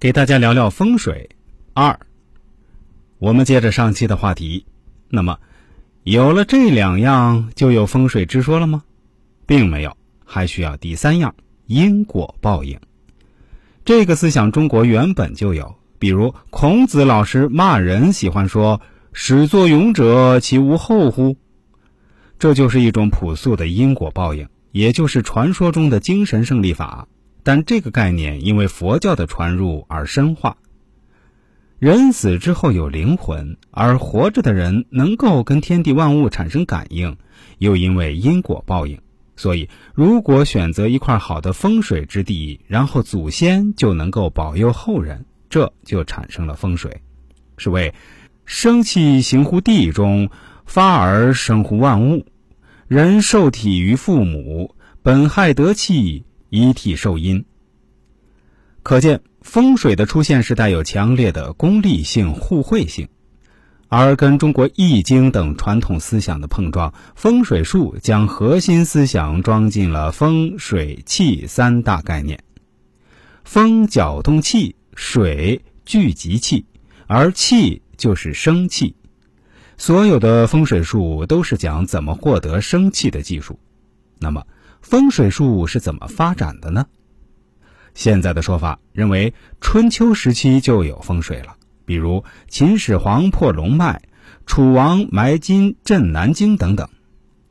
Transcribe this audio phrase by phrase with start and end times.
[0.00, 1.28] 给大家聊聊风水。
[1.74, 1.98] 二，
[3.18, 4.64] 我们接着上期的话题，
[5.08, 5.40] 那么
[6.04, 8.84] 有了这两样，就有风水之说了吗？
[9.44, 11.34] 并没有，还需要第三样
[11.66, 12.78] 因果报应。
[13.84, 18.80] 这个思想中国原本就有，比如孔子老师骂人喜欢说
[19.12, 21.36] “始作俑者，其无后乎”，
[22.38, 27.08] 这就是一种朴素的因果报应，也就是传说中的精神胜利法。
[27.48, 30.58] 但这个概念因为佛教的传入而深化。
[31.78, 37.16] 人死之后有灵魂，而活着的人能够跟天地万物产生感应，
[37.56, 39.00] 又因为因果报应。
[39.34, 47.00] 所以，如果选择一块好的风水之地，然后祖先就能够保佑后人，这就产生了风水。
[47.56, 47.94] 是谓
[48.44, 50.28] “生气行乎地中，
[50.66, 52.26] 发而生乎万物。
[52.88, 57.44] 人受体于父母，本害得气，以体受阴。”
[58.82, 63.08] 可见，风水的出现是带有强烈的功利性、互惠性。
[63.90, 72.44] 而跟中国易经等传统思想的碰撞，风水术将核心思想装进了风水气三大概念。
[73.44, 76.66] 风搅动气，水聚集气，
[77.06, 78.94] 而气就是生气。
[79.78, 83.58] 所有的风水术都是讲怎么获得生气的技术。
[84.20, 84.46] 那么，
[84.80, 86.86] 风水术是怎么发展的呢？
[87.94, 91.56] 现在的说法认为，春秋时期就有风水了。
[91.84, 94.02] 比如秦始皇破龙脉，
[94.46, 96.88] 楚王埋金镇南京等等，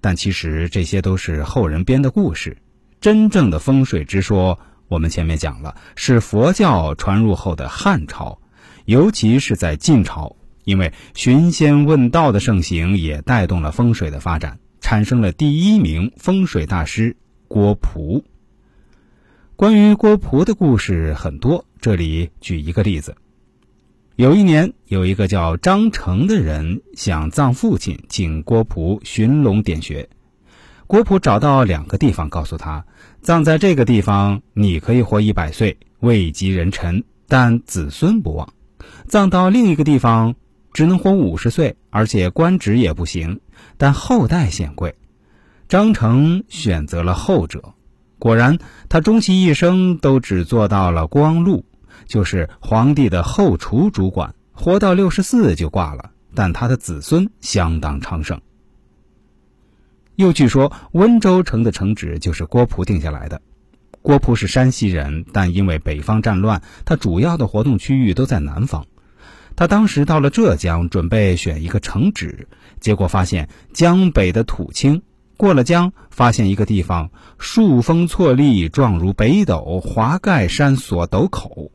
[0.00, 2.56] 但其实这些都是后人编的故事。
[3.00, 8.40] 真正的风水之说，我们前面讲了，是佛教传入后的汉朝，
[8.86, 14.58] 尤其是在晋朝，因为寻仙问道的盛行，也带动了风水的发展，
[14.94, 17.16] 产生了第一名风水大师
[17.48, 18.24] 郭璞。
[19.56, 23.16] 关于郭璞的故事很多，这里举一个例子。
[24.14, 30.08] 有一年，有一个叫张成的人想葬父亲，请郭璞寻龙点穴。
[30.86, 32.86] 郭璞找到两个地方，告诉他，
[33.20, 38.46] 葬在这个地方，你可以活一百岁，位极人臣，但子孙不旺；
[39.08, 40.36] 葬到另一个地方，
[40.74, 43.40] 只能活五十岁，而且官职也不行，
[43.78, 44.96] 但后代显贵。
[45.68, 47.72] 张成选择了后者，
[48.18, 48.58] 果然，
[48.90, 51.64] 他终其一生都只做到了光禄。
[52.06, 58.40] 就是皇帝的后厨主管，活到六十四就挂了，但他的子孙相当昌盛。
[60.16, 63.40] 又据说温州城的城址就是郭璞定下来的。
[64.02, 68.86] 郭璞是山西人，但因为北方战乱，他主要的活动区域都在南方。
[69.56, 72.48] 他当时到了浙江，准备选一个城址，
[72.80, 75.02] 结果发现江北的土青，
[75.36, 81.70] 过了江，发现一个地方树峰错立，状如北斗，华盖山锁斗口。